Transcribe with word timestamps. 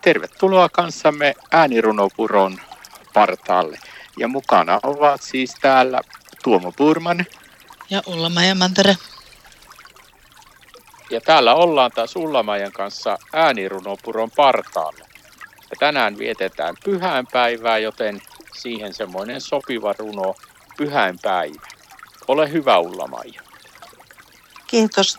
Tervetuloa 0.00 0.68
kanssamme 0.68 1.34
äänirunopuron 1.50 2.60
partaalle. 3.14 3.78
Ja 4.18 4.28
mukana 4.28 4.80
ovat 4.82 5.22
siis 5.22 5.54
täällä 5.60 6.00
Tuomo 6.44 6.72
Purman. 6.72 7.26
Ja 7.90 8.02
Ulla 8.06 8.30
Mantere. 8.54 8.96
Ja 11.10 11.20
täällä 11.20 11.54
ollaan 11.54 11.90
taas 11.90 12.16
Ullamajan 12.16 12.72
kanssa 12.72 13.18
äänirunopuron 13.32 14.30
partaalla. 14.30 15.04
Ja 15.70 15.76
tänään 15.78 16.18
vietetään 16.18 16.74
pyhäinpäivää, 16.84 17.78
joten 17.78 18.20
siihen 18.52 18.94
semmoinen 18.94 19.40
sopiva 19.40 19.94
runo 19.98 20.34
pyhäinpäivä. 20.76 21.66
Ole 22.28 22.52
hyvä 22.52 22.78
Ullamaja. 22.78 23.42
Kiitos. 24.66 25.18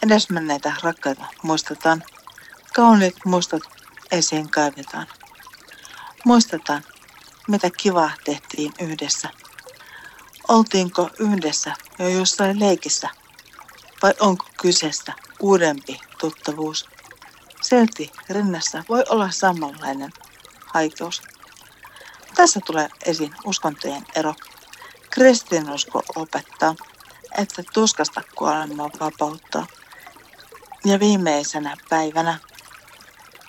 Pyhäinpäivänä 0.00 0.14
edesmenneitä 0.14 0.72
rakkaita 0.82 1.24
muistetaan. 1.42 2.02
Kauniit 2.74 3.16
muistot 3.24 3.62
esiin 4.10 4.50
kaivetaan. 4.50 5.06
Muistetaan, 6.24 6.82
mitä 7.48 7.70
kivaa 7.70 8.10
tehtiin 8.24 8.72
yhdessä. 8.80 9.28
Oltiinko 10.48 11.10
yhdessä 11.18 11.74
jo 11.98 12.08
jossain 12.08 12.60
leikissä? 12.60 13.08
Vai 14.02 14.14
onko 14.20 14.44
kyseessä 14.60 15.12
uudempi 15.40 16.00
tuttavuus? 16.20 16.86
Silti 17.62 18.12
rinnassa 18.30 18.84
voi 18.88 19.04
olla 19.08 19.30
samanlainen 19.30 20.12
haikeus. 20.66 21.22
Tässä 22.34 22.60
tulee 22.66 22.88
esiin 23.06 23.34
uskontojen 23.44 24.04
ero. 24.14 24.34
Kristinusko 25.10 26.02
opettaa, 26.16 26.74
että 27.38 27.62
tuskasta 27.74 28.22
kuolemaa 28.34 28.90
vapauttaa. 29.00 29.66
Ja 30.84 31.00
viimeisenä 31.00 31.76
päivänä 31.88 32.38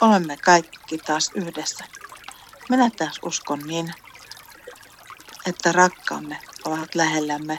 olemme 0.00 0.36
kaikki 0.36 0.98
taas 0.98 1.30
yhdessä. 1.34 1.84
Minä 2.68 2.90
taas 2.90 3.18
uskon 3.22 3.58
niin, 3.58 3.94
että 5.46 5.72
rakkaamme 5.72 6.40
ovat 6.64 6.94
lähellämme, 6.94 7.58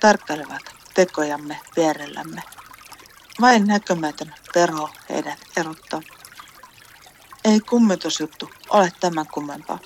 tarkkailevat 0.00 0.62
tekojamme 0.94 1.60
vierellämme. 1.76 2.42
Vain 3.40 3.66
näkymätön 3.66 4.34
perho 4.54 4.90
heidät 5.10 5.38
erottaa. 5.56 6.00
Ei 7.44 7.60
kummitusjuttu 7.60 8.50
ole 8.70 8.92
tämän 9.00 9.26
kummempaa. 9.26 9.78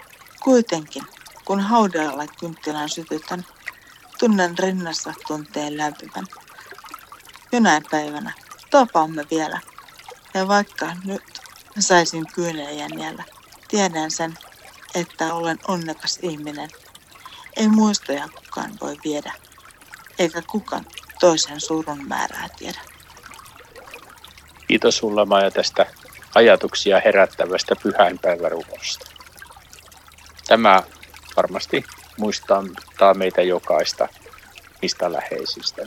Kuitenkin, 0.43 1.03
kun 1.45 1.61
haudalla 1.61 2.27
kynttilän 2.41 2.89
sytytän, 2.89 3.45
tunnen 4.19 4.59
rinnassa 4.59 5.15
tunteen 5.27 5.77
lämpimän. 5.77 6.27
Jonain 7.53 7.83
päivänä 7.91 8.33
tapaamme 8.71 9.27
vielä. 9.31 9.61
Ja 10.35 10.49
vaikka 10.49 10.87
nyt 11.05 11.23
saisin 11.79 12.27
kyyneen 12.35 12.79
jäljellä, 12.79 13.25
tiedän 13.69 14.11
sen, 14.11 14.39
että 14.95 15.35
olen 15.35 15.59
onnekas 15.69 16.19
ihminen. 16.23 16.71
Ei 17.57 17.69
muistoja 17.69 18.29
kukaan 18.29 18.71
voi 18.81 18.97
viedä, 19.05 19.33
eikä 20.19 20.43
kukaan 20.43 20.87
toisen 21.21 21.61
surun 21.61 22.09
määrää 22.09 22.49
tiedä. 22.59 22.81
Kiitos 24.69 24.97
sulla 24.97 25.27
Maja 25.27 25.51
tästä 25.51 25.87
ajatuksia 26.35 27.01
herättävästä 27.05 27.75
pyhäinpäivärukosta. 27.83 29.07
Tämä 30.47 30.83
varmasti 31.37 31.85
muistaa 32.19 33.15
meitä 33.15 33.43
jokaista 33.43 34.09
mistä 34.83 35.13
läheisistä. 35.13 35.87